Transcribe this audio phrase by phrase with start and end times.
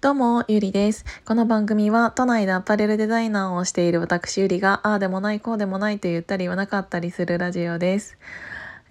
[0.00, 1.04] どうも、ゆりです。
[1.24, 8.16] この番組は都内でアパレルデザイナーをしている私ゆりが、ああでもない、こうでもないと言ったり言わなかったりするラジオです。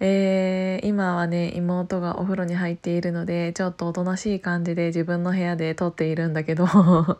[0.00, 7.16] えー、今はね、妹がお風呂に入っているので、ちょっとおとなしい感じで自分の部屋で撮っているんだけど、 あ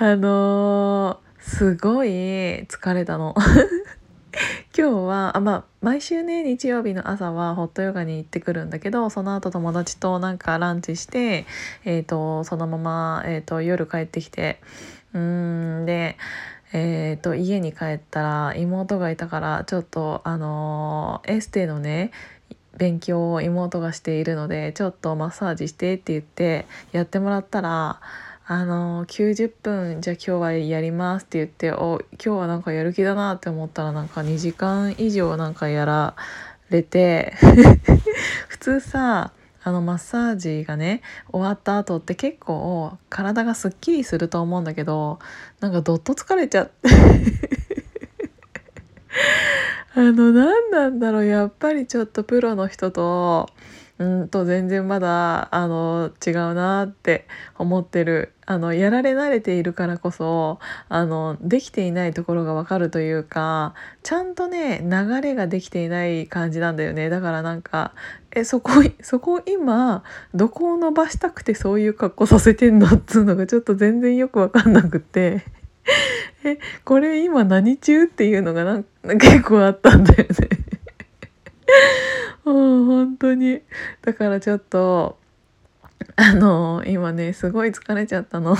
[0.00, 2.08] のー、すごい
[2.64, 3.36] 疲れたの。
[4.76, 11.46] 今日はあまあ毎週ね日曜日の朝はホットヨガに行ってくるんだけどその後友達となんかランチして、
[11.84, 14.60] えーと、そのまま、えーと、夜帰ってきて
[15.12, 16.16] うんで、
[16.72, 22.10] えーと、家に帰ったら妹がいたからちょっとあのー、エステのね
[22.76, 28.00] 勉強を妹がしているのでちょっとマッサージしてって言ってやってもらったら
[28.46, 36.14] あの90分じゃあ今日はやりますって言ってお今日はなんかやる気だなって思ったらなんか2時間以上なんかやら
[36.68, 37.32] れて
[38.48, 41.00] 普通さあのマッサージがね
[41.32, 45.20] 終わった後って結構体がすっきりすると思うんだけど
[45.60, 46.90] なんかどっと疲れちゃって
[49.96, 53.48] あの何なんだろうやっぱりちょっとプロの人と
[53.98, 58.32] うんと全然まだあの違うなって思ってる。
[58.46, 60.58] あのやられ慣れているからこそ
[60.90, 63.72] あのできていないところがわかるというか
[64.02, 67.08] ちゃんとね流れができていない感じなんだよね。
[67.08, 67.92] だからなんか
[68.32, 68.70] えそこ
[69.00, 70.02] そこ今
[70.34, 75.42] どこを伸ばしたくてそういう格好させてんのっつうのがちょっと全然よくわかんなくて。
[76.44, 78.84] えこれ今何中っていうのがなん
[79.18, 80.63] 結構あったんだよね。
[83.04, 83.60] 本当に。
[84.02, 85.18] だからちょっと
[86.16, 88.56] あの今ねすごい疲れちゃったの。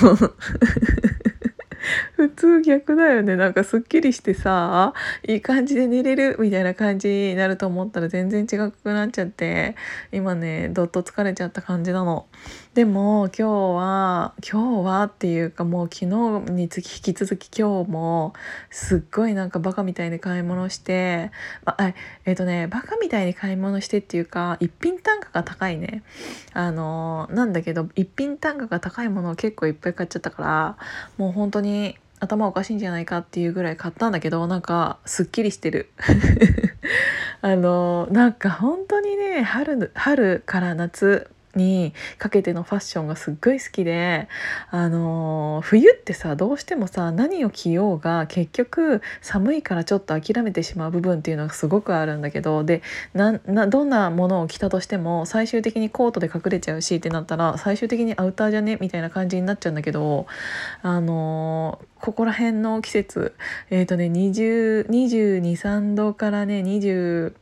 [2.17, 4.93] 普通逆だよねなんかすっきりしてさ
[5.27, 9.77] いい感じで寝れるみたいな感じになると思ったら全然違くなっちゃって
[10.13, 12.27] 今ねどっと疲れちゃった感じなの。
[12.75, 18.33] でも今日は今日はっていうかもう昨日につき引き続き今日も
[18.69, 21.31] すっごいなんかバカみたいに買い物して
[21.67, 21.77] あ
[22.25, 26.03] えっ、ー、とねバカみたいに買い物してっていうか一品単価が高いね
[26.53, 30.77] あのなんだけど一品単価が高いものを結構いっぱい買っちゃったから
[31.17, 31.74] もう本当に
[32.21, 35.91] 頭おかしいんじゃないかっていうぐらい買ったんだけどなんかすっきりしてる。
[37.43, 44.29] あのなんか本当にね春春から夏にかけてのファッションがすっごい好きで
[44.71, 52.83] あの冬ってさどうしてもさ何を着ようが結局寒いからちょっと諦めてしまう部分っていうのがすごくあるんだけどで
[53.15, 60.27] などんなものを着たとしても最終的にコートで隠れちゃうしってなったら最終的にアウターじゃねみたいな感じになっちゃうんだけど
[60.83, 63.35] あのここら辺の季節
[63.71, 67.33] えっ、ー、とね202223度からね20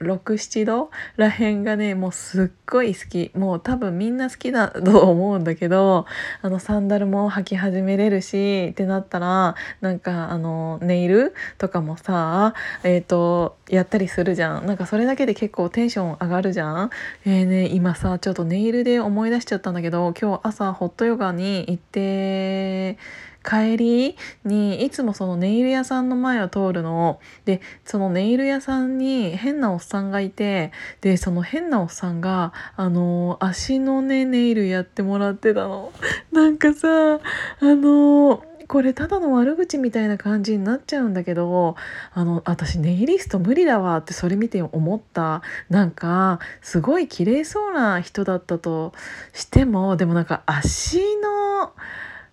[0.00, 3.30] 67度らへんがねもうすっごい好き。
[3.34, 6.06] もう多分みんな好きだと思うんだけど
[6.42, 14.66] あのサンダルも履き始めれるしってなったらなんかあのネイルとかもさえっ、ー、とやったりするじゃん。
[14.66, 16.90] なんかそれだけで結構テンション上がるじゃん。
[17.26, 22.96] えーね今さちょっとネイルで思い出しちゃったんだけど今日朝ホットヨガに行って
[23.42, 35.92] 帰りにいつもそのネイル屋さんの前を通るのでそのネイル屋さんに変なおっさんがいてでその変なおっさんがあの足のねネイルやってもらってたの。
[36.32, 37.20] なんかさあ
[37.62, 41.74] のこれただの悪口みたいな感じになっちゃうんだけど
[42.12, 48.92] あの私ネイリスト無理だわってそれ見て思ったなんかすごい綺麗そうな人だったと
[49.32, 51.72] してもでもなんか足の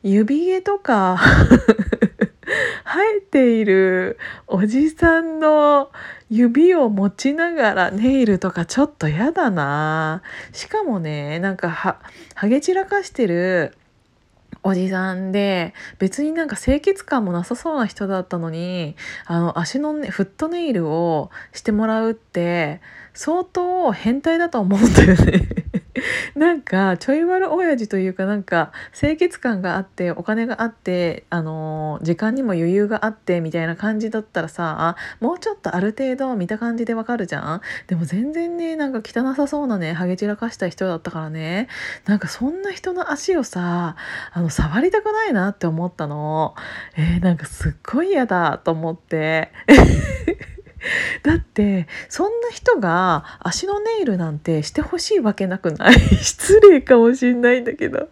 [0.04, 1.18] 指毛とか
[2.86, 5.92] 生えているおじさんの
[6.30, 10.22] 指を持ちながらネイルとかちょっとやだな。
[10.54, 11.98] しかもねなんかは
[12.36, 13.74] ハゲ散らかしてる
[14.64, 22.82] おじさんで別になんか清潔感もなさそうな人だったのにあの足の、ね、フットネイルをしてもらうって
[23.14, 25.67] 相当変態だと思うんだよね。
[26.36, 37.62] なんかちょい悪親父というかなんか清潔感があってお金があってあのー、時間にも余裕があってみたいな感じだったらさもうちょっとある程度見た感じでわかるじゃん？
[37.88, 41.68] でも全然ねなんか汚さそうなねハゲ散らかした人だったからね。
[42.06, 43.96] なんかそんな人の足をさ
[44.32, 46.56] あの触りたくないなって思ったの。
[46.96, 49.52] えー、なんかすっごい嫌だと思って。
[51.24, 55.94] だってそんな人が足のネイルなんてしてほしいわけなくない？
[56.18, 58.10] 失礼かもしんないんだけど。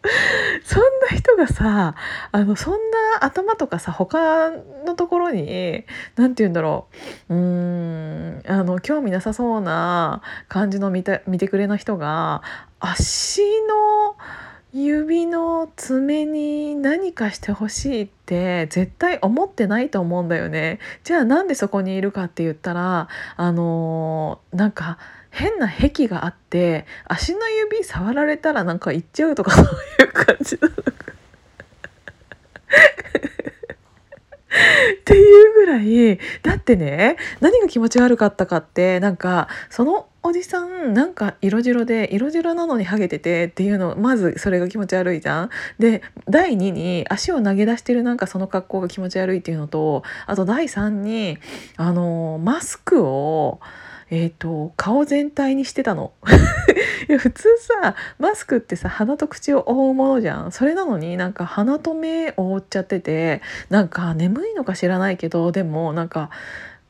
[0.63, 1.95] そんな人がさ
[2.31, 2.79] あのそんな
[3.25, 4.51] 頭とかさ他
[4.85, 5.85] のところに
[6.15, 6.87] 何て言うんだろ
[7.29, 7.35] う。
[7.35, 12.41] うーんあの興味なさそうな感じの見て見てくれな人が
[12.79, 14.15] 足の
[14.77, 20.79] 指の爪に何かしてほしいって絶対思ってないと思うんだよね。
[21.05, 23.07] じゃあなんでそこにいるかって言ったら
[23.37, 24.97] あのー、なんか
[25.29, 29.67] 変な癖があって足の指触られたらなんか行っちゃうとかそうい
[30.05, 30.81] う感じなのか。
[34.95, 45.49] っていうぐらいだってね何が気持ち悪かったかってなんかそのおじさんなんか色白で色白なのにハゲててっていうのまずそれが気持ち悪いじゃん。
[45.77, 51.37] で第2に足を投げ出してるなんかその格好が気持ち悪いっていうのとあと第3に
[51.77, 53.59] あのマスクを。
[54.11, 56.13] えーと、顔全体にしてたの
[57.09, 66.29] いや 普通さマスクってさ鼻と口を覆うものじゃんそれなのになんか鼻と目覆っちゃっててなんか眠いのか知らないけどでもなんか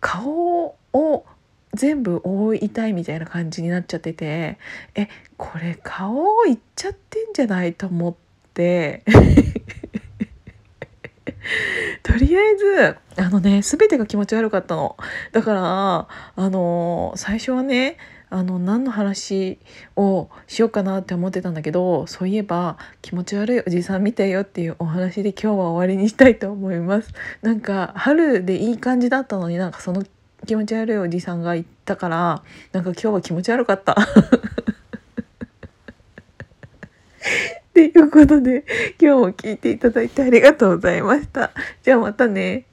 [0.02, 1.26] 顔を
[1.76, 4.58] 全部覆いたいみたいな感じになっちゃってて
[4.96, 5.08] え
[5.38, 8.16] これ顔いっちゃってんじゃないと思っ
[8.54, 9.04] て。
[12.02, 14.98] とりあえずあのね全てが気持ち悪かったの。
[15.32, 17.98] だからあの最初はね
[18.30, 19.60] あの何の話
[19.96, 27.14] をしようかなって思ってたんだけどそういえば気持ち悪いおじさん見たよっていうお話で今日は終わりにしたいと思います。
[27.42, 30.04] なんか春でいい感じだったのになんかその
[30.46, 33.96] 気持ち悪いおじさんが言ったからなんか今日は気持ち悪かった
[37.74, 38.64] ということで
[39.02, 41.52] 今日も聞いていただいてありがとうございました。
[41.84, 42.66] じゃあまたね。